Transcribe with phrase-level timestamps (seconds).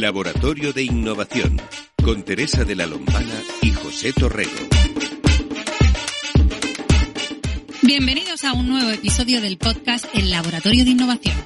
[0.00, 1.60] Laboratorio de Innovación
[2.02, 4.52] con Teresa de la Lombana y José Torrego.
[7.82, 11.36] Bienvenidos a un nuevo episodio del podcast El Laboratorio de Innovación,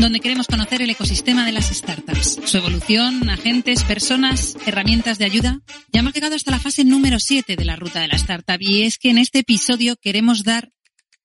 [0.00, 5.60] donde queremos conocer el ecosistema de las startups, su evolución, agentes, personas, herramientas de ayuda.
[5.92, 8.82] Ya hemos llegado hasta la fase número 7 de la ruta de la startup y
[8.82, 10.72] es que en este episodio queremos dar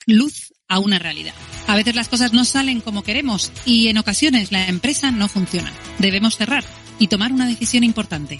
[0.06, 1.34] luz a una realidad.
[1.68, 5.72] A veces las cosas no salen como queremos y en ocasiones la empresa no funciona.
[6.00, 6.64] Debemos cerrar
[7.00, 8.40] y tomar una decisión importante.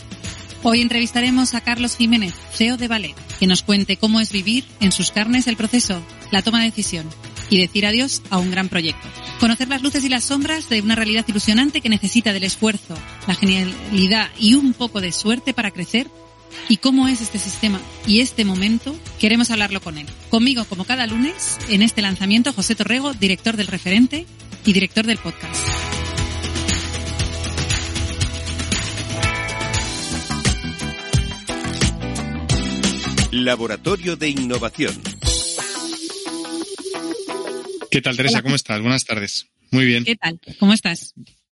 [0.64, 4.92] Hoy entrevistaremos a Carlos Jiménez, CEO de Ballet, que nos cuente cómo es vivir en
[4.92, 6.02] sus carnes el proceso,
[6.32, 7.08] la toma de decisión
[7.50, 9.08] y decir adiós a un gran proyecto.
[9.40, 12.96] Conocer las luces y las sombras de una realidad ilusionante que necesita del esfuerzo,
[13.28, 16.10] la genialidad y un poco de suerte para crecer
[16.70, 20.08] y cómo es este sistema y este momento, queremos hablarlo con él.
[20.30, 24.26] Conmigo, como cada lunes, en este lanzamiento, José Torrego, director del referente
[24.66, 25.56] y director del podcast.
[33.32, 34.96] Laboratorio de Innovación.
[37.92, 38.42] ¿Qué tal, Teresa?
[38.42, 38.82] ¿Cómo estás?
[38.82, 39.48] Buenas tardes.
[39.72, 40.04] Muy bien.
[40.04, 40.40] ¿Qué tal?
[40.60, 41.14] ¿Cómo estás?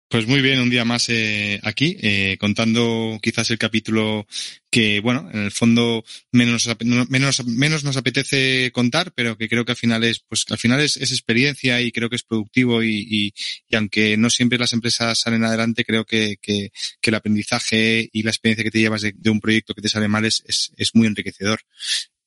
[0.09, 4.25] Pues muy bien, un día más eh, aquí, eh, contando quizás el capítulo
[4.71, 6.67] que, bueno, en el fondo menos,
[7.09, 10.80] menos, menos nos apetece contar, pero que creo que al final es, pues al final
[10.80, 13.33] es, es experiencia y creo que es productivo y, y,
[13.67, 18.23] y, aunque no siempre las empresas salen adelante, creo que, que, que el aprendizaje y
[18.23, 20.95] la experiencia que te llevas de, un proyecto que te sale mal es, es, es
[20.95, 21.59] muy enriquecedor.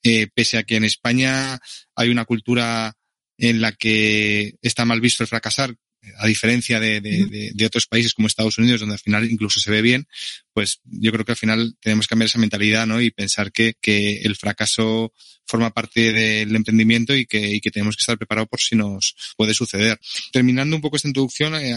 [0.05, 1.58] Eh, pese a que en España
[1.97, 2.94] hay una cultura
[3.38, 5.75] en la que está mal visto el fracasar,
[6.19, 9.61] a diferencia de, de, de, de, otros países como Estados Unidos, donde al final incluso
[9.61, 10.06] se ve bien,
[10.53, 13.00] pues yo creo que al final tenemos que cambiar esa mentalidad, ¿no?
[13.00, 15.12] Y pensar que, que el fracaso
[15.47, 19.14] forma parte del emprendimiento y que, y que tenemos que estar preparados por si nos
[19.36, 19.98] puede suceder.
[20.33, 21.77] Terminando un poco esta introducción, eh,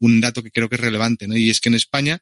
[0.00, 1.36] un dato que creo que es relevante, ¿no?
[1.36, 2.20] Y es que en España,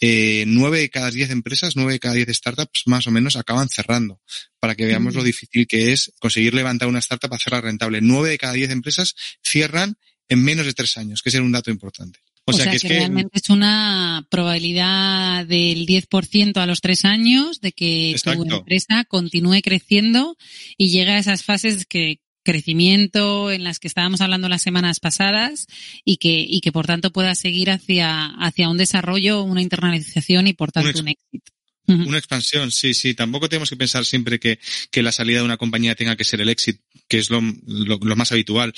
[0.00, 3.68] eh, nueve de cada diez empresas, nueve de cada diez startups más o menos acaban
[3.68, 4.20] cerrando,
[4.60, 5.16] para que veamos mm.
[5.16, 8.00] lo difícil que es conseguir levantar una startup a hacerla rentable.
[8.02, 9.96] Nueve de cada diez empresas cierran
[10.28, 12.20] en menos de tres años, que es un dato importante.
[12.46, 16.80] O, o sea, sea, que, es que, realmente es una probabilidad del 10% a los
[16.80, 18.44] tres años de que Exacto.
[18.44, 20.36] tu empresa continúe creciendo
[20.76, 25.66] y llegue a esas fases que crecimiento en las que estábamos hablando las semanas pasadas
[26.04, 30.52] y que, y que por tanto pueda seguir hacia, hacia un desarrollo, una internalización y
[30.52, 31.52] por tanto un éxito.
[31.86, 33.12] Una expansión, sí, sí.
[33.14, 34.58] Tampoco tenemos que pensar siempre que,
[34.90, 37.98] que la salida de una compañía tenga que ser el éxito, que es lo, lo,
[37.98, 38.72] lo, más habitual.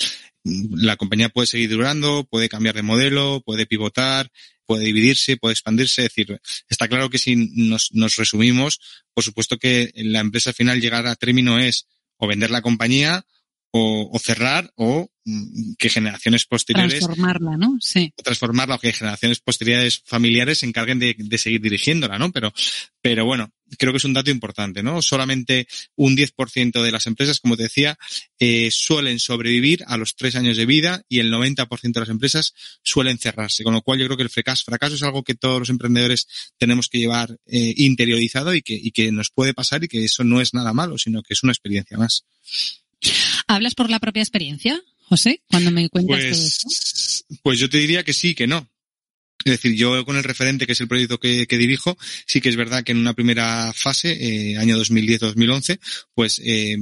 [0.71, 4.31] La compañía puede seguir durando, puede cambiar de modelo, puede pivotar,
[4.65, 6.03] puede dividirse, puede expandirse.
[6.05, 8.79] Es decir, está claro que si nos, nos resumimos,
[9.13, 11.87] por supuesto que la empresa final llegar a término es
[12.17, 13.25] o vender la compañía
[13.71, 17.77] o, o cerrar o mm, que generaciones posteriores transformarla, ¿no?
[17.79, 18.13] Sí.
[18.15, 22.31] Transformarla o que generaciones posteriores familiares se encarguen de, de, seguir dirigiéndola, ¿no?
[22.31, 22.53] Pero,
[23.01, 25.01] pero bueno, creo que es un dato importante, ¿no?
[25.01, 27.97] Solamente un 10% de las empresas, como te decía,
[28.39, 32.53] eh, suelen sobrevivir a los tres años de vida y el 90% de las empresas
[32.83, 33.63] suelen cerrarse.
[33.63, 36.27] Con lo cual yo creo que el fracaso, fracaso es algo que todos los emprendedores
[36.57, 40.23] tenemos que llevar eh, interiorizado y que, y que nos puede pasar y que eso
[40.23, 42.25] no es nada malo, sino que es una experiencia más.
[43.47, 47.35] ¿Hablas por la propia experiencia, José, cuando me cuentas pues, todo esto?
[47.43, 48.69] Pues yo te diría que sí, que no.
[49.51, 52.55] Es decir, yo con el referente, que es el proyecto que, dirijo, sí que es
[52.55, 55.79] verdad que en una primera fase, eh, año 2010-2011,
[56.13, 56.77] pues eh,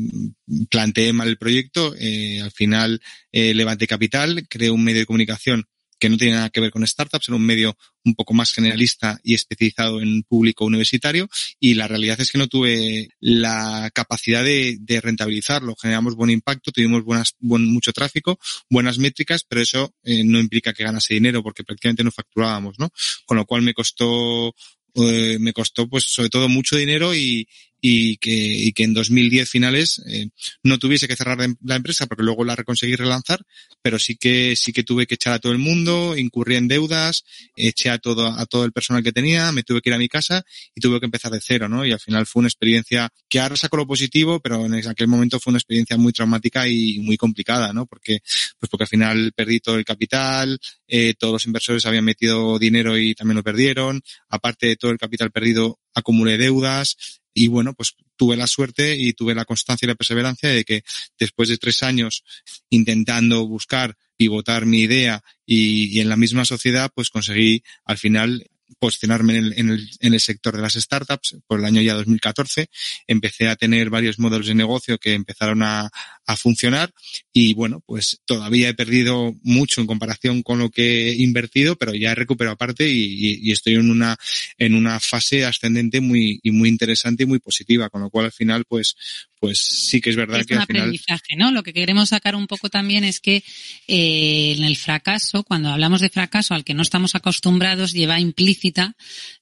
[0.69, 5.65] planteé mal el proyecto, eh, al final eh, levanté capital, creé un medio de comunicación
[5.99, 9.19] que no tiene nada que ver con startups, era un medio un poco más generalista
[9.23, 11.29] y especializado en público universitario
[11.59, 15.75] y la realidad es que no tuve la capacidad de, rentabilizarlo.
[15.75, 18.39] Generamos buen impacto, tuvimos buenas, buen, mucho tráfico,
[18.69, 22.89] buenas métricas, pero eso eh, no implica que ganase dinero porque prácticamente no facturábamos, ¿no?
[23.25, 24.53] Con lo cual me costó
[24.95, 27.47] eh, me costó pues sobre todo mucho dinero y,
[27.87, 30.29] y que, y que en 2010 finales eh,
[30.63, 33.43] no tuviese que cerrar la empresa porque luego la conseguí relanzar,
[33.83, 37.23] pero sí que sí que tuve que echar a todo el mundo, incurrí en deudas,
[37.55, 40.07] eché a todo a todo el personal que tenía, me tuve que ir a mi
[40.07, 40.43] casa
[40.73, 41.85] y tuve que empezar de cero, ¿no?
[41.85, 45.39] Y al final fue una experiencia que ahora saco lo positivo, pero en aquel momento
[45.39, 47.85] fue una experiencia muy traumática y muy complicada, ¿no?
[47.85, 48.21] Porque
[48.57, 50.57] pues porque al final perdí todo el capital,
[50.87, 54.97] eh, todos los inversores habían metido dinero y también lo perdieron, aparte de todo el
[54.97, 56.97] capital perdido acumulé deudas,
[57.37, 60.83] y bueno, pues tuve la suerte y tuve la constancia y la perseverancia de que
[61.19, 62.23] después de tres años
[62.69, 68.49] intentando buscar pivotar mi idea y, y en la misma sociedad, pues conseguí al final
[68.79, 71.93] posicionarme en el, en, el, en el, sector de las startups por el año ya
[71.93, 72.69] 2014.
[73.07, 75.91] Empecé a tener varios modelos de negocio que empezaron a,
[76.25, 76.93] a funcionar
[77.31, 81.93] y bueno, pues todavía he perdido mucho en comparación con lo que he invertido, pero
[81.93, 84.17] ya he recuperado parte y, y, estoy en una,
[84.57, 88.31] en una fase ascendente muy, y muy interesante y muy positiva, con lo cual al
[88.31, 88.95] final pues,
[89.39, 90.81] pues sí que es verdad es que un al final...
[90.83, 91.51] aprendizaje, ¿no?
[91.51, 93.43] Lo que queremos sacar un poco también es que
[93.87, 98.95] eh, en el fracaso, cuando hablamos de fracaso al que no estamos acostumbrados, lleva implícita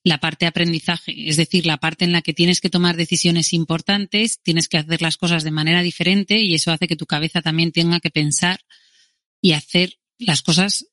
[0.04, 3.54] la parte de aprendizaje, es decir, la parte en la que tienes que tomar decisiones
[3.54, 7.42] importantes, tienes que hacer las cosas de manera diferente y eso hace que tu cabeza
[7.42, 8.60] también tenga que pensar
[9.42, 10.86] y hacer las cosas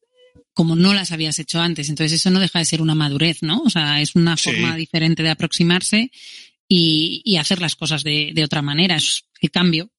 [0.52, 1.88] como no las habías hecho antes.
[1.88, 3.62] Entonces eso no deja de ser una madurez, ¿no?
[3.62, 4.50] O sea, es una Sí.
[4.50, 6.10] forma diferente de aproximarse
[6.68, 8.96] y, y hacer las cosas de, de otra manera.
[8.96, 9.90] Es el cambio.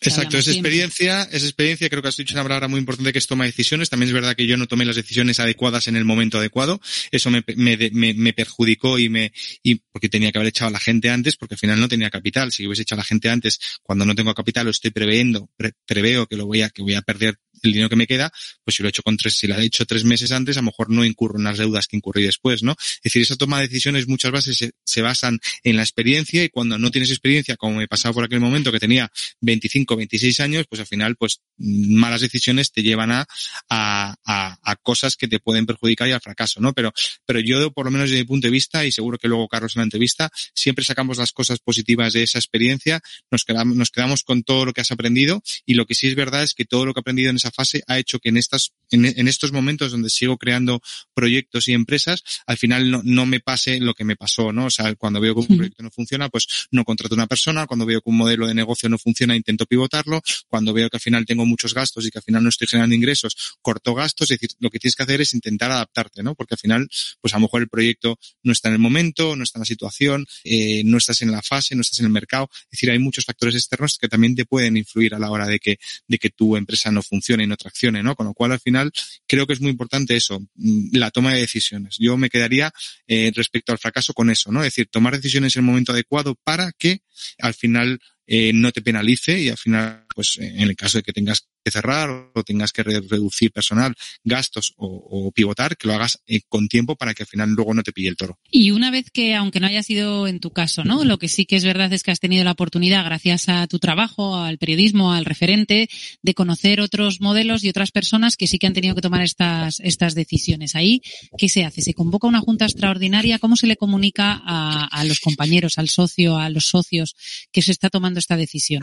[0.00, 3.26] Exacto, es experiencia, es experiencia, creo que has dicho una palabra muy importante que es
[3.26, 3.88] toma de decisiones.
[3.88, 6.80] También es verdad que yo no tomé las decisiones adecuadas en el momento adecuado.
[7.10, 9.32] Eso me, me, me, me perjudicó y me,
[9.62, 12.10] y porque tenía que haber echado a la gente antes, porque al final no tenía
[12.10, 12.52] capital.
[12.52, 15.72] Si hubiese echado a la gente antes, cuando no tengo capital, lo estoy previendo, pre-
[15.86, 18.32] preveo que lo voy a, que voy a perder el dinero que me queda,
[18.64, 20.60] pues si lo he hecho con tres, si lo he hecho tres meses antes, a
[20.60, 22.72] lo mejor no incurro en las deudas que incurrí después, ¿no?
[22.78, 26.48] Es decir, esa toma de decisiones muchas veces se, se basan en la experiencia y
[26.48, 30.66] cuando no tienes experiencia, como me pasaba por aquel momento que tenía 25, 26 años,
[30.68, 33.26] pues al final, pues malas decisiones te llevan a,
[33.68, 36.72] a, a, a cosas que te pueden perjudicar y al fracaso, ¿no?
[36.72, 36.92] Pero,
[37.26, 39.76] pero yo, por lo menos desde mi punto de vista, y seguro que luego Carlos
[39.76, 43.00] en la entrevista, siempre sacamos las cosas positivas de esa experiencia,
[43.30, 46.14] nos quedamos, nos quedamos con todo lo que has aprendido y lo que sí es
[46.14, 48.36] verdad es que todo lo que he aprendido en esa fase ha hecho que en
[48.36, 50.82] estas, en, en estos momentos donde sigo creando
[51.14, 54.66] proyectos y empresas, al final no, no me pase lo que me pasó, ¿no?
[54.66, 57.66] O sea, cuando veo que un proyecto no funciona, pues no contrato a una persona,
[57.66, 61.00] cuando veo que un modelo de negocio no funciona, intento pivotarlo, cuando veo que al
[61.00, 64.40] final tengo muchos gastos y que al final no estoy generando ingresos, corto gastos, es
[64.40, 66.34] decir, lo que tienes que hacer es intentar adaptarte, ¿no?
[66.34, 66.88] Porque al final,
[67.20, 69.66] pues a lo mejor el proyecto no está en el momento, no está en la
[69.66, 72.98] situación, eh, no estás en la fase, no estás en el mercado, es decir, hay
[72.98, 75.78] muchos factores externos que también te pueden influir a la hora de que,
[76.08, 78.16] de que tu empresa no funcione y no traccione, ¿no?
[78.16, 78.92] Con lo cual, al final,
[79.26, 81.96] creo que es muy importante eso, mm, la toma de decisiones.
[81.98, 82.72] Yo me quedaría
[83.06, 84.60] eh, respecto al fracaso con eso, ¿no?
[84.60, 87.02] Es decir, tomar decisiones en el momento adecuado para que
[87.38, 91.12] al final eh, no te penalice y al final, pues en el caso de que
[91.12, 95.94] tengas que cerrar o tengas que re- reducir personal, gastos o, o pivotar, que lo
[95.94, 98.38] hagas eh, con tiempo para que al final luego no te pille el toro.
[98.50, 101.04] Y una vez que, aunque no haya sido en tu caso, ¿no?
[101.04, 103.78] Lo que sí que es verdad es que has tenido la oportunidad, gracias a tu
[103.78, 105.88] trabajo, al periodismo, al referente,
[106.22, 109.80] de conocer otros modelos y otras personas que sí que han tenido que tomar estas,
[109.80, 110.74] estas decisiones.
[110.74, 111.00] Ahí,
[111.38, 111.80] ¿qué se hace?
[111.82, 113.38] ¿Se convoca una junta extraordinaria?
[113.38, 117.16] ¿Cómo se le comunica a, a los compañeros, al socio, a los socios
[117.52, 118.82] que se está tomando esta decisión?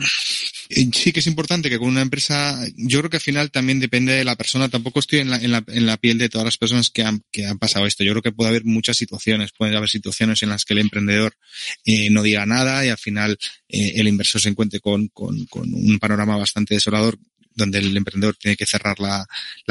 [0.70, 3.80] Eh, Sí que es importante que con una empresa, yo creo que al final también
[3.80, 6.90] depende de la persona, tampoco estoy en la, en la, piel de todas las personas
[6.90, 8.04] que han, que han pasado esto.
[8.04, 11.34] Yo creo que puede haber muchas situaciones, puede haber situaciones en las que el emprendedor
[11.84, 13.38] eh, no diga nada y al final
[13.68, 17.18] eh, el inversor se encuentre con, un panorama bastante desolador
[17.54, 19.26] donde el emprendedor tiene que cerrar la,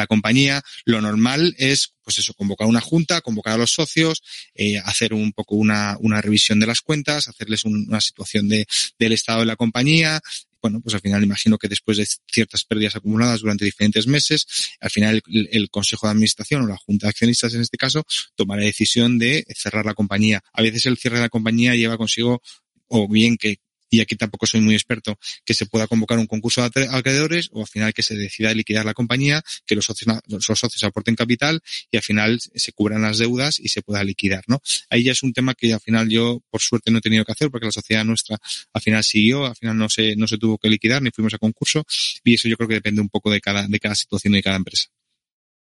[0.08, 0.62] compañía.
[0.86, 4.22] Lo normal es, pues eso, convocar una junta, convocar a los socios,
[4.56, 8.68] eh, hacer un poco una, revisión de las cuentas, hacerles un- una situación de,
[9.00, 10.22] del estado de la compañía,
[10.62, 14.46] bueno, pues al final imagino que después de ciertas pérdidas acumuladas durante diferentes meses,
[14.80, 18.04] al final el, Consejo de Administración o la Junta de Accionistas en este caso
[18.36, 20.44] tomará la decisión de cerrar la compañía.
[20.54, 22.42] A veces el cierre de la compañía lleva consigo
[22.88, 23.58] o bien que
[23.92, 27.50] y aquí tampoco soy muy experto, que se pueda convocar un concurso de acre- acreedores
[27.52, 31.16] o al final que se decida liquidar la compañía, que los socios, los socios aporten
[31.16, 31.62] capital
[31.92, 34.62] y al final se cubran las deudas y se pueda liquidar, ¿no?
[34.90, 37.34] Ahí ya es un tema que al final yo, por suerte, no he tenido que
[37.34, 38.40] hacer porque la sociedad nuestra
[38.74, 41.38] al final siguió, al final no se, no se tuvo que liquidar ni fuimos a
[41.38, 41.86] concurso
[42.24, 44.44] y eso yo creo que depende un poco de cada, de cada situación y de
[44.44, 44.88] cada empresa.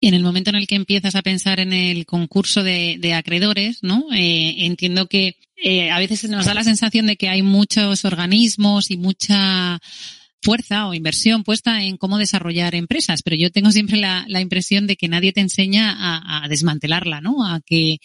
[0.03, 3.15] Y en el momento en el que empiezas a pensar en el concurso de, de
[3.15, 4.09] acreedores, ¿no?
[4.13, 8.91] Eh, entiendo que eh, a veces nos da la sensación de que hay muchos organismos
[8.91, 9.79] y mucha
[10.43, 14.97] fuerza o inversión puesta en cómo desarrollar empresas, pero yo tengo siempre la, impresión de
[14.97, 17.47] que nadie te enseña a, a desmantelarla, ¿no?
[17.47, 17.99] A que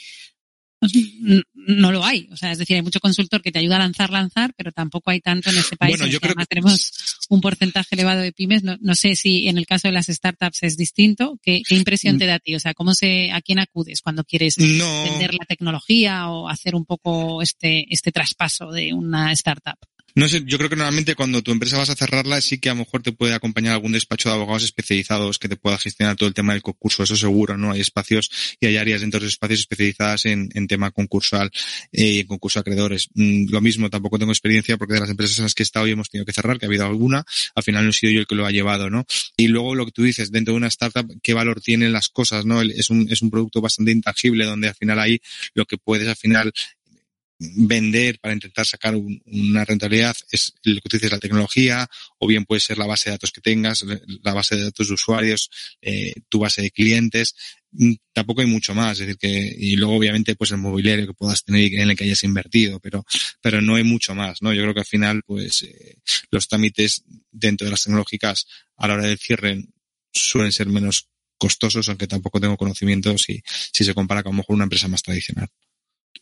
[1.53, 2.29] no lo hay.
[2.31, 5.10] O sea, es decir, hay mucho consultor que te ayuda a lanzar, lanzar, pero tampoco
[5.12, 5.98] hay tanto en este país.
[5.98, 6.91] Bueno, yo creo además que- tenemos
[7.29, 8.63] un porcentaje elevado de pymes.
[8.63, 11.39] No, no sé si en el caso de las startups es distinto.
[11.41, 12.55] ¿Qué, qué impresión te da a ti?
[12.55, 15.03] O sea, ¿cómo se, a quién acudes cuando quieres No.
[15.03, 19.77] vender la tecnología o hacer un poco este, este traspaso de una startup?
[20.18, 22.74] No sé, yo creo que normalmente cuando tu empresa vas a cerrarla sí que a
[22.74, 26.28] lo mejor te puede acompañar algún despacho de abogados especializados que te pueda gestionar todo
[26.28, 27.72] el tema del concurso, eso seguro, ¿no?
[27.72, 31.52] Hay espacios y hay áreas dentro de esos espacios especializadas en, en tema concursal
[31.92, 33.10] eh, y en concurso de acreedores.
[33.14, 35.88] Mm, lo mismo, tampoco tengo experiencia porque de las empresas en las que he estado
[35.88, 38.22] y hemos tenido que cerrar, que ha habido alguna, al final no he sido yo
[38.22, 39.06] el que lo ha llevado, ¿no?
[39.38, 42.44] Y luego lo que tú dices, dentro de una startup, ¿qué valor tienen las cosas,
[42.44, 42.64] no?
[42.64, 45.22] Es un, es un producto bastante intangible donde al final ahí
[45.54, 46.52] lo que puedes al final
[47.39, 52.46] vender para intentar sacar una rentabilidad es lo que tú dices, la tecnología, o bien
[52.46, 53.86] puede ser la base de datos que tengas,
[54.24, 55.50] la base de datos de usuarios,
[55.82, 57.36] eh, tu base de clientes.
[57.72, 61.13] Mm, tampoco hay mucho más, es decir que, y luego obviamente pues el mobiliario que
[61.13, 63.06] puedas tener en el que hayas invertido, pero,
[63.41, 64.53] pero no hay mucho más, ¿no?
[64.53, 65.98] Yo creo que al final, pues, eh,
[66.32, 69.63] los trámites dentro de las tecnológicas a la hora del cierre
[70.12, 74.63] suelen ser menos costosos, aunque tampoco tengo conocimiento si, si se compara con mejor una
[74.63, 75.50] empresa más tradicional.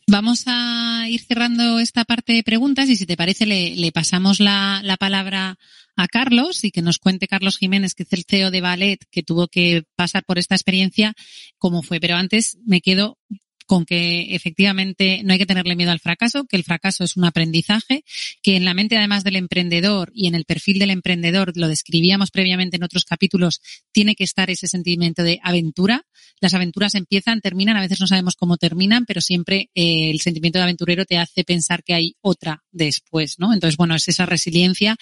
[0.08, 4.80] Vamos a ir cerrando esta parte de preguntas y si te parece le, pasamos la,
[4.84, 5.58] la, palabra
[5.96, 9.24] a Carlos y que nos cuente Carlos Jiménez, que es el CEO de Ballet, que
[9.24, 11.14] tuvo que pasar por esta experiencia,
[11.58, 11.98] cómo fue.
[11.98, 13.18] Pero antes me quedo
[13.66, 17.24] con que efectivamente no hay que tenerle miedo al fracaso, que el fracaso es un
[17.24, 18.04] aprendizaje,
[18.42, 22.30] que en la mente además del emprendedor y en el perfil del emprendedor, lo describíamos
[22.30, 23.60] previamente en otros capítulos,
[23.92, 26.06] tiene que estar ese sentimiento de aventura.
[26.40, 30.58] Las aventuras empiezan, terminan, a veces no sabemos cómo terminan, pero siempre eh, el sentimiento
[30.58, 33.52] de aventurero te hace pensar que hay otra después, ¿no?
[33.52, 34.96] Entonces, bueno, es esa resiliencia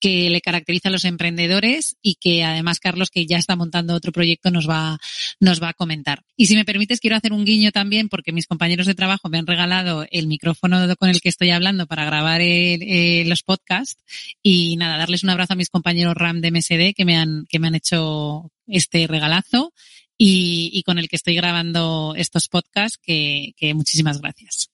[0.00, 4.12] que le caracteriza a los emprendedores y que además Carlos, que ya está montando otro
[4.12, 4.98] proyecto, nos va,
[5.40, 6.22] nos va a comentar.
[6.36, 9.38] Y si me permites, quiero hacer un guiño también porque mis compañeros de trabajo me
[9.38, 14.02] han regalado el micrófono con el que estoy hablando para grabar los podcasts
[14.42, 17.58] y nada, darles un abrazo a mis compañeros RAM de MSD que me han, que
[17.58, 19.72] me han hecho este regalazo
[20.16, 24.70] y, con el que estoy grabando estos podcasts que, que muchísimas gracias.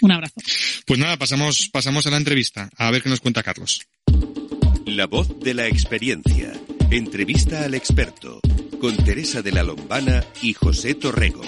[0.00, 0.34] Un abrazo.
[0.86, 2.70] Pues nada, pasamos, pasamos a la entrevista.
[2.76, 3.88] A ver qué nos cuenta Carlos.
[4.84, 6.52] La voz de la experiencia.
[6.92, 8.38] Entrevista al experto.
[8.80, 11.42] Con Teresa de la Lombana y José Torrego.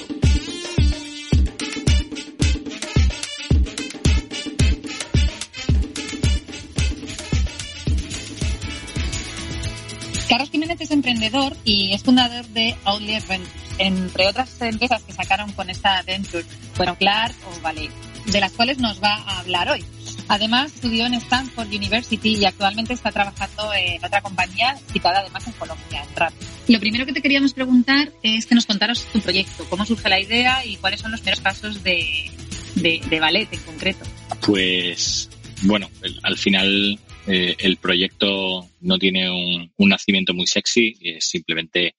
[10.29, 15.53] Carlos Jiménez es emprendedor y es fundador de Outlier Ventures, entre otras empresas que sacaron
[15.53, 17.91] con esta venture fueron Clark o Ballet,
[18.31, 19.85] de las cuales nos va a hablar hoy.
[20.29, 25.55] Además, estudió en Stanford University y actualmente está trabajando en otra compañía citada además en
[25.55, 26.33] Colombia, en RAP.
[26.69, 30.21] Lo primero que te queríamos preguntar es que nos contaras tu proyecto, cómo surge la
[30.21, 32.31] idea y cuáles son los primeros pasos de,
[32.75, 34.05] de, ballet en concreto.
[34.45, 35.31] Pues,
[35.63, 35.89] bueno,
[36.23, 41.95] al final eh, el proyecto no tiene un, nacimiento muy sexy, es simplemente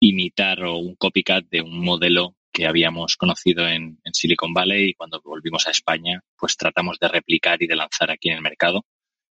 [0.00, 5.20] imitar o un copycat de un modelo que habíamos conocido en, Silicon Valley y cuando
[5.22, 8.86] volvimos a España, pues tratamos de replicar y de lanzar aquí en el mercado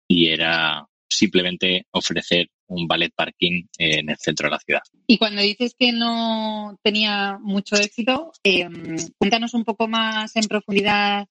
[0.08, 4.82] y era simplemente ofrecer un ballet parking en el centro de la ciudad.
[5.06, 8.68] Y cuando dices que no tenía mucho éxito, eh,
[9.18, 11.26] cuéntanos un poco más en profundidad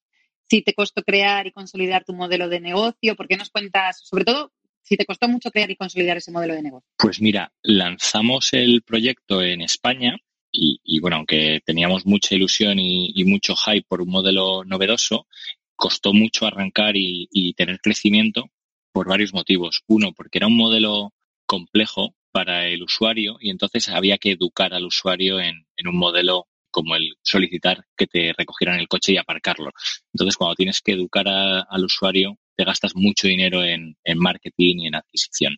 [0.47, 3.15] si te costó crear y consolidar tu modelo de negocio?
[3.15, 6.53] ¿Por qué nos cuentas, sobre todo, si te costó mucho crear y consolidar ese modelo
[6.53, 6.87] de negocio?
[6.97, 10.17] Pues mira, lanzamos el proyecto en España
[10.51, 15.27] y, bueno, aunque teníamos mucha ilusión y, mucho hype por un modelo novedoso,
[15.75, 18.49] costó mucho arrancar y, tener crecimiento
[18.91, 19.83] por varios motivos.
[19.87, 21.13] Uno, porque era un modelo
[21.45, 26.95] complejo para el usuario y entonces había que educar al usuario en un modelo como
[26.95, 29.71] el solicitar que te recogieran el coche y aparcarlo.
[30.13, 34.95] Entonces, cuando tienes que educar al usuario, te gastas mucho dinero en, marketing y en
[34.95, 35.57] adquisición.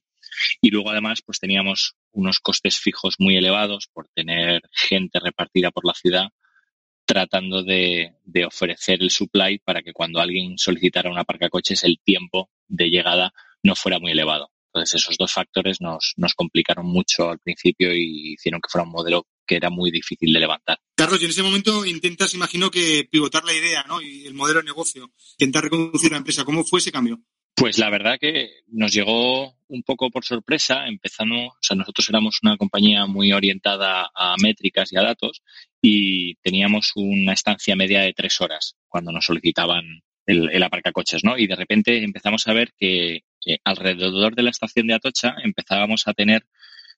[0.62, 5.86] Y luego, además, pues teníamos unos costes fijos muy elevados por tener gente repartida por
[5.86, 6.30] la ciudad
[7.06, 8.14] tratando de,
[8.46, 13.34] ofrecer el supply para que cuando alguien solicitara un aparcacoches el tiempo de llegada
[13.64, 14.50] no fuera muy elevado.
[14.68, 18.94] Entonces esos dos factores nos, nos complicaron mucho al principio y hicieron que fuera un
[18.94, 20.80] modelo que era muy difícil de levantar.
[20.96, 24.02] Carlos, y en ese momento intentas, imagino que pivotar la idea, ¿no?
[24.02, 26.46] Y el modelo de negocio, intentar reconducir la empresa.
[26.46, 27.20] ¿Cómo fue ese cambio?
[27.56, 32.40] Pues la verdad que nos llegó un poco por sorpresa, empezando, o sea, nosotros éramos
[32.44, 35.42] una compañía muy orientada a métricas y a datos
[35.82, 41.38] y teníamos una estancia media de tres horas cuando nos solicitaban el, el aparcacoches, ¿no?
[41.38, 43.24] Y de repente empezamos a ver que
[43.64, 46.46] alrededor de la estación de Atocha empezábamos a tener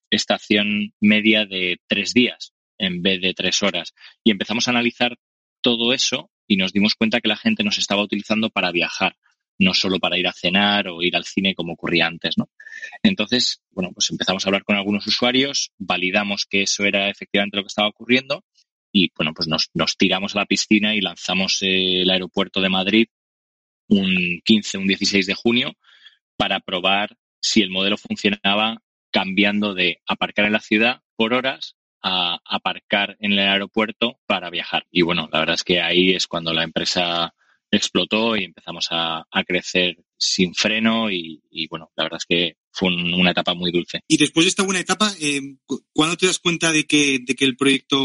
[0.10, 3.94] estación media de tres días en vez de tres horas.
[4.24, 5.18] Y empezamos a analizar
[5.62, 9.16] todo eso y nos dimos cuenta que la gente nos estaba utilizando para viajar,
[9.60, 12.50] no solo para ir a cenar o ir al cine como ocurría antes, ¿no?
[13.04, 17.64] Entonces, bueno, pues empezamos a hablar con algunos usuarios, validamos que eso era efectivamente lo
[17.64, 18.44] que estaba ocurriendo
[18.92, 23.08] y, bueno, pues nos, tiramos a la piscina y lanzamos el aeropuerto de Madrid
[23.88, 25.74] un 15, un 16 de junio
[26.38, 28.82] para probar si el modelo funcionaba
[29.12, 34.86] cambiando de aparcar en la ciudad por horas a aparcar en el aeropuerto para viajar.
[34.92, 37.34] Y bueno, la verdad es que ahí es cuando la empresa
[37.78, 43.32] explotó y empezamos a, crecer sin freno y, bueno, la verdad es que fue una
[43.32, 44.02] etapa muy dulce.
[44.08, 45.42] Y después de esta buena etapa, eh,
[45.92, 47.98] ¿cuándo te das cuenta de que, de que el proyecto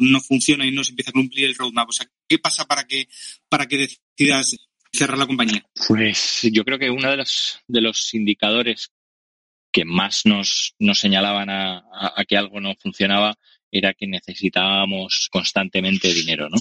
[0.00, 1.88] no funciona y no se empieza a cumplir el roadmap?
[1.88, 3.08] O sea, ¿qué pasa para que,
[3.48, 4.56] para que decidas
[4.92, 5.64] cerrar la compañía?
[5.86, 8.92] Pues yo creo que uno de los, de los indicadores
[9.72, 11.84] que más nos, nos señalaban a,
[12.26, 13.38] que algo no funcionaba
[13.70, 16.58] era que necesitábamos constantemente dinero, ¿no?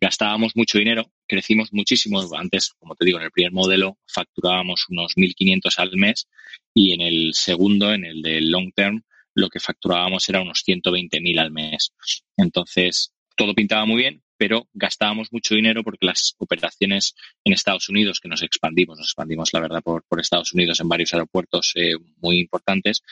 [0.00, 2.20] Gastábamos mucho dinero, crecimos muchísimo.
[2.34, 6.26] Antes, como te digo, en el primer modelo facturábamos unos 1.500 al mes
[6.74, 9.02] y en el segundo, en el de long term,
[9.34, 11.92] lo que facturábamos era unos 120.000 al mes.
[12.36, 18.20] Entonces, todo pintaba muy bien, pero gastábamos mucho dinero porque las operaciones en Estados Unidos,
[18.20, 22.40] que nos expandimos, nos expandimos, la verdad, por, Estados Unidos en varios aeropuertos eh, muy
[22.40, 23.02] importantes,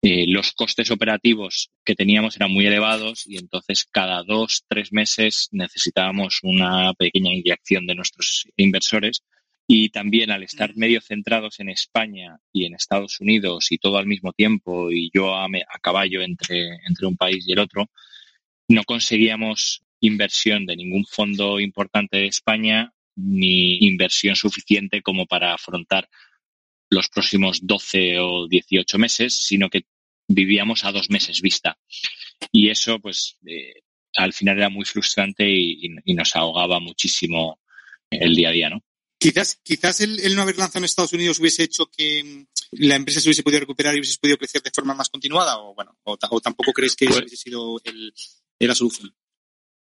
[0.00, 5.48] eh, los costes operativos que teníamos eran muy elevados y entonces cada dos, tres meses
[5.50, 9.24] necesitábamos una pequeña inyección de nuestros inversores.
[9.70, 14.06] Y también al estar medio centrados en España y en Estados Unidos y todo al
[14.06, 17.90] mismo tiempo y yo a, a caballo entre, entre un país y el otro,
[18.68, 26.08] no conseguíamos inversión de ningún fondo importante de España ni inversión suficiente como para afrontar
[26.90, 29.86] los próximos 12 o 18 meses, sino que
[30.26, 31.78] vivíamos a dos meses vista.
[32.52, 33.82] Y eso, pues, eh,
[34.16, 37.60] al final era muy frustrante y, nos ahogaba muchísimo
[38.10, 38.82] el día a día, ¿no?
[39.18, 43.28] Quizás, quizás el, no haber lanzado en Estados Unidos hubiese hecho que la empresa se
[43.28, 46.72] hubiese podido recuperar y hubiese podido crecer de forma más continuada, o bueno, o, tampoco
[46.72, 48.12] crees que eso pues hubiese sido el,
[48.60, 49.12] la solución.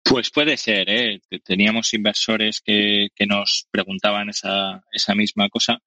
[0.04, 1.20] Pues puede ser, ¿eh?
[1.44, 5.82] Teníamos inversores que, que nos preguntaban esa, esa misma cosa.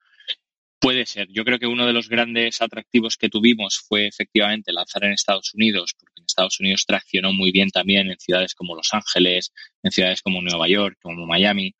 [0.79, 1.27] Puede ser.
[1.29, 5.53] Yo creo que uno de los grandes atractivos que tuvimos fue efectivamente lanzar en Estados
[5.53, 9.51] Unidos, porque en Estados Unidos traccionó muy bien también en ciudades como Los Ángeles,
[9.83, 11.75] en ciudades como Nueva York, como Miami.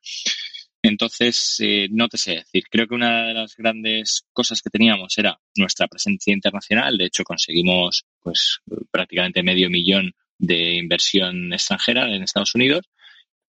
[0.82, 2.63] Entonces, eh, no te sé decir.
[2.70, 6.98] Creo que una de las grandes cosas que teníamos era nuestra presencia internacional.
[6.98, 8.60] De hecho, conseguimos pues
[8.91, 12.86] prácticamente medio millón de inversión extranjera en Estados Unidos,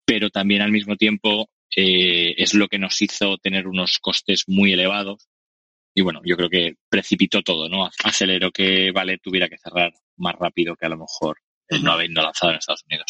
[0.04, 4.72] pero también al mismo tiempo eh, es lo que nos hizo tener unos costes muy
[4.72, 5.28] elevados.
[5.94, 7.88] Y bueno, yo creo que precipitó todo, ¿no?
[8.04, 11.38] Aceleró que Vale tuviera que cerrar más rápido que a lo mejor
[11.82, 13.06] no habiendo lanzado en Estados Unidos.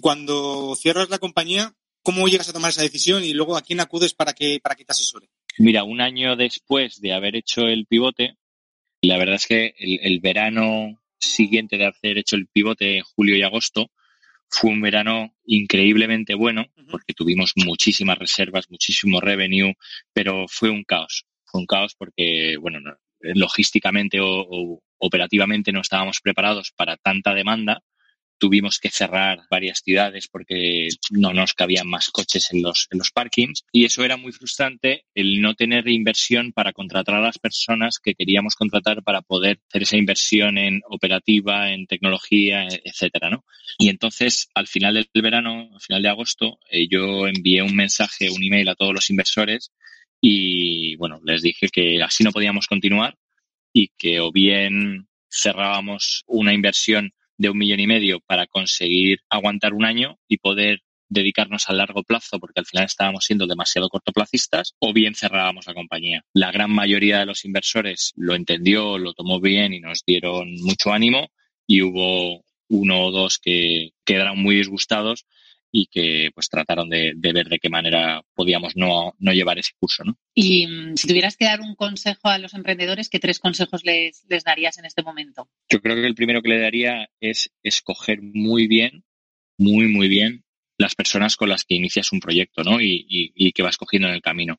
[0.00, 4.14] Cuando cierras la compañía, ¿cómo llegas a tomar esa decisión y luego a quién acudes
[4.14, 5.28] para que, para que te asesore?
[5.58, 8.36] Mira, un año después de haber hecho el pivote,
[9.02, 13.42] la verdad es que el verano siguiente de haber hecho el pivote en julio y
[13.42, 13.90] agosto,
[14.48, 19.74] fue un verano increíblemente bueno porque tuvimos muchísimas reservas, muchísimo revenue,
[20.12, 21.24] pero fue un caos.
[21.50, 22.78] Fue un caos porque, bueno,
[23.20, 27.82] logísticamente o operativamente no estábamos preparados para tanta demanda
[28.40, 33.12] tuvimos que cerrar varias ciudades porque no nos cabían más coches en los, en los
[33.12, 37.98] parkings y eso era muy frustrante el no tener inversión para contratar a las personas
[38.02, 43.44] que queríamos contratar para poder hacer esa inversión en operativa, en tecnología, etcétera, ¿no?
[43.78, 48.30] Y entonces, al final del verano, al final de agosto, eh, yo envié un mensaje,
[48.30, 49.70] un email a todos los inversores
[50.20, 53.16] y, bueno, les dije que así no podíamos continuar
[53.72, 59.72] y que o bien cerrábamos una inversión de un millón y medio para conseguir aguantar
[59.72, 64.74] un año y poder dedicarnos a largo plazo porque al final estábamos siendo demasiado cortoplacistas
[64.78, 66.24] o bien cerrábamos la compañía.
[66.34, 70.92] La gran mayoría de los inversores lo entendió, lo tomó bien y nos dieron mucho
[70.92, 71.30] ánimo
[71.66, 75.26] y hubo uno o dos que quedaron muy disgustados
[75.72, 80.04] y que pues trataron de, ver de qué manera podíamos no, llevar ese curso.
[80.04, 80.18] ¿no?
[80.34, 84.24] Y mm, si tuvieras que dar un consejo a los emprendedores, ¿qué tres consejos les,
[84.28, 85.48] les darías en este momento?
[85.70, 89.04] Yo creo que el primero que le daría es escoger muy bien,
[89.58, 90.44] muy, muy bien
[90.80, 92.80] las personas con las que inicias un proyecto ¿no?
[92.80, 94.58] y, y, que vas cogiendo en el camino.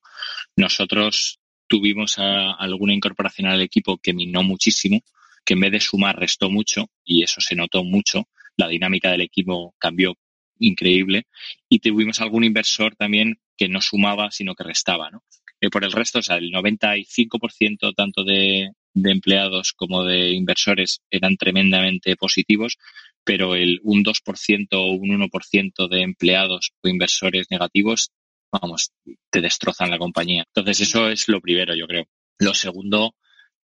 [0.56, 5.02] Nosotros tuvimos alguna incorporación al equipo que minó muchísimo,
[5.44, 8.28] que en vez de sumar restó mucho y eso se notó mucho.
[8.56, 10.16] La dinámica del equipo cambió
[10.62, 11.28] increíble
[11.68, 15.24] y tuvimos algún inversor también que no sumaba, sino que restaba, ¿no?
[15.60, 21.38] Eh, por el resto, o sea, el 95% tanto de, empleados como de inversores eran
[21.38, 22.78] tremendamente positivos,
[23.24, 28.12] pero el un 2% o un 1% de empleados o inversores negativos,
[28.52, 28.92] vamos,
[29.30, 30.44] te destrozan la compañía.
[30.48, 32.08] Entonces, eso es lo primero, yo creo.
[32.40, 33.16] Lo segundo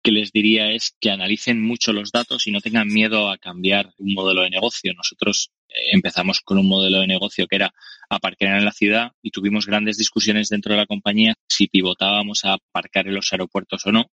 [0.01, 3.93] que les diría es que analicen mucho los datos y no tengan miedo a cambiar
[3.97, 4.93] un modelo de negocio.
[4.93, 5.51] Nosotros
[5.91, 7.73] empezamos con un modelo de negocio que era
[8.09, 12.53] aparcar en la ciudad y tuvimos grandes discusiones dentro de la compañía si pivotábamos a
[12.53, 14.09] aparcar en los aeropuertos o no,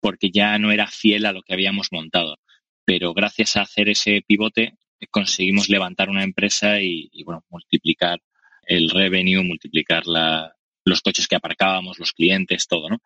[0.00, 2.38] porque ya no era fiel a lo que habíamos montado.
[2.84, 4.78] Pero gracias a hacer ese pivote
[5.10, 8.20] conseguimos levantar una empresa y, bueno, multiplicar
[8.66, 12.98] el revenue, multiplicar la, los coches que aparcábamos, los clientes, todo, ¿no?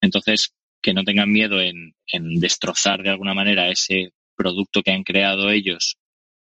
[0.00, 5.02] Entonces, que no tengan miedo en, en destrozar de alguna manera ese producto que han
[5.02, 5.96] creado ellos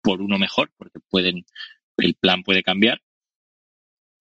[0.01, 1.45] por uno mejor, porque pueden,
[1.97, 2.99] el plan puede cambiar.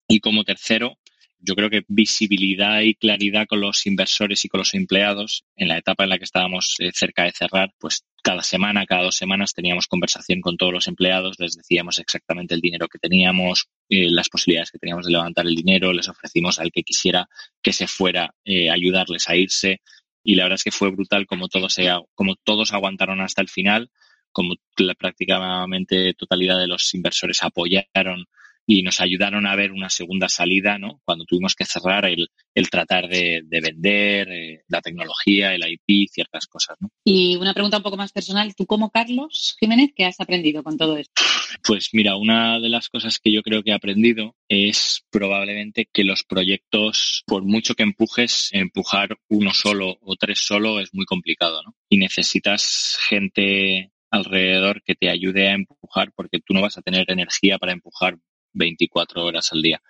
[0.07, 0.99] Y como tercero,
[1.39, 5.77] yo creo que visibilidad y claridad con los inversores y con los empleados en la
[5.77, 9.53] etapa en la que estábamos eh, cerca de cerrar, pues cada semana, cada dos semanas
[9.53, 14.29] teníamos conversación con todos los empleados, les decíamos exactamente el dinero que teníamos, eh, las
[14.29, 17.27] posibilidades que teníamos de levantar el dinero, les ofrecimos al que quisiera
[17.61, 19.81] que se fuera eh, ayudarles a irse
[20.23, 23.49] y la verdad es que fue brutal como todos, se, como todos aguantaron hasta el
[23.49, 23.91] final,
[24.31, 28.25] como la prácticamente totalidad de los inversores apoyaron
[28.65, 31.01] y nos ayudaron a ver una segunda salida, ¿no?
[31.03, 36.09] Cuando tuvimos que cerrar el, el tratar de, de vender eh, la tecnología, el IP,
[36.09, 36.89] ciertas cosas, ¿no?
[37.03, 38.55] Y una pregunta un poco más personal.
[38.55, 41.21] ¿Tú como Carlos Jiménez qué has aprendido con todo esto?
[41.61, 46.03] Pues mira, una de las cosas que yo creo que he aprendido es probablemente que
[46.03, 51.61] los proyectos, por mucho que empujes, empujar uno solo o tres solo es muy complicado,
[51.63, 51.75] ¿no?
[51.89, 57.05] Y necesitas gente alrededor que te ayude a empujar porque tú no vas a tener
[57.09, 58.17] energía para empujar
[58.53, 59.81] 24 horas al día.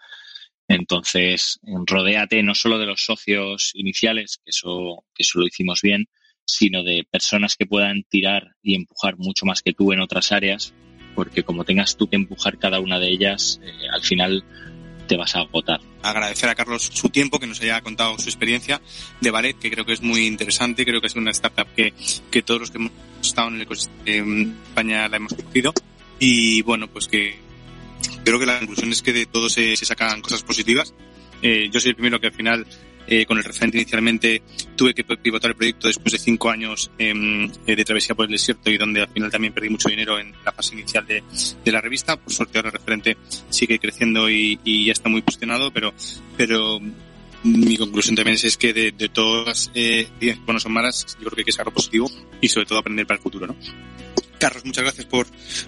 [0.67, 6.07] Entonces, rodéate no solo de los socios iniciales, que eso, que eso lo hicimos bien,
[6.45, 10.73] sino de personas que puedan tirar y empujar mucho más que tú en otras áreas,
[11.13, 14.43] porque como tengas tú que empujar cada una de ellas, eh, al final
[15.07, 15.81] te vas a agotar.
[16.01, 18.81] Agradecer a Carlos su tiempo, que nos haya contado su experiencia
[19.21, 21.93] de Ballet, que creo que es muy interesante, creo que es una startup que,
[22.31, 25.73] que todos los que hemos estado en el ecosistema en España la hemos conocido
[26.19, 27.35] y bueno, pues que
[28.23, 30.93] creo que la conclusión es que de todo se, se sacan cosas positivas.
[31.41, 32.65] Eh, yo soy el primero que al final,
[33.07, 34.41] eh, con el referente inicialmente,
[34.75, 37.13] tuve que pivotar el proyecto después de cinco años eh,
[37.65, 40.51] de travesía por el desierto y donde al final también perdí mucho dinero en la
[40.51, 41.23] fase inicial de,
[41.63, 42.17] de la revista.
[42.17, 43.17] Por suerte ahora el referente
[43.49, 45.93] sigue creciendo y, y ya está muy posicionado, pero,
[46.37, 46.79] pero
[47.43, 50.07] mi conclusión también es, que de, de todas eh,
[50.45, 53.17] buenas o malas, yo creo que hay que sacar positivo y sobre todo aprender para
[53.17, 53.55] el futuro, ¿no?
[54.39, 55.27] Carlos, muchas gracias por,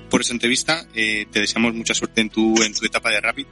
[0.10, 0.86] por esa entrevista.
[0.94, 3.46] Eh, te deseamos mucha suerte en tu, en tu etapa de Rapid.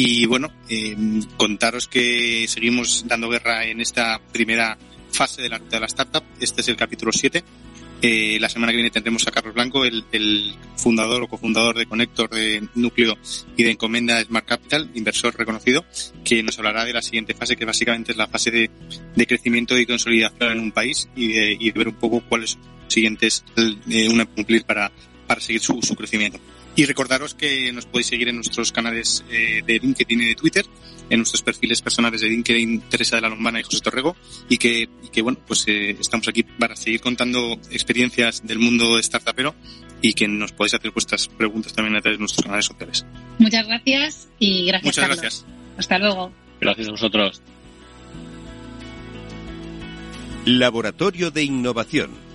[0.00, 0.96] Y bueno, eh,
[1.36, 4.78] contaros que seguimos dando guerra en esta primera
[5.10, 6.22] fase de la, de la startup.
[6.38, 7.42] Este es el capítulo 7.
[8.00, 12.30] Eh, la semana que viene tendremos a Carlos Blanco, el, fundador o cofundador de Connector
[12.30, 13.18] de Núcleo
[13.56, 15.84] y de Encomenda Smart Capital, inversor reconocido,
[16.24, 19.84] que nos hablará de la siguiente fase, que básicamente es la fase de, crecimiento y
[19.84, 23.44] consolidación en un país y de, y de ver un poco cuáles son los siguientes
[23.90, 24.92] eh, una cumplir para,
[25.40, 26.38] seguir su crecimiento.
[26.78, 30.64] Y recordaros que nos podéis seguir en nuestros canales eh, de LinkedIn y de Twitter,
[31.10, 34.14] en nuestros perfiles personales de LinkedIn, Teresa de la Lombana y José Torrego,
[34.48, 38.96] y que, y que bueno, pues eh, estamos aquí para seguir contando experiencias del mundo
[39.02, 39.56] startupero
[40.00, 43.04] y que nos podéis hacer vuestras preguntas también a través de nuestros canales sociales.
[43.40, 44.84] Muchas gracias y gracias.
[44.84, 45.20] Muchas Carlos.
[45.20, 45.46] gracias.
[45.78, 46.32] Hasta luego.
[46.60, 47.42] Gracias a vosotros.
[50.44, 52.27] Laboratorio de Innovación